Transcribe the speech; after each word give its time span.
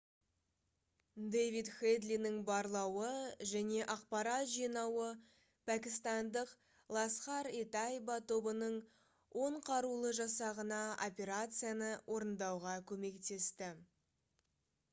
дэвид 1.33 1.67
хэдлидің 1.73 2.37
барлауы 2.47 3.09
және 3.49 3.83
ақпарат 3.95 4.47
жинауы 4.53 5.09
пәкістандық 5.71 6.53
«ласхар-и-тайба» 6.97 8.15
тобының 8.33 8.79
10 9.49 9.59
қарулы 9.69 10.15
жасағына 10.21 10.79
операцияны 11.09 11.91
орындауға 12.17 12.75
көмектесті 12.93 13.71